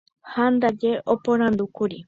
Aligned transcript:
ha 0.31 0.43
ndaje 0.55 0.91
oporandúkuri 1.13 1.97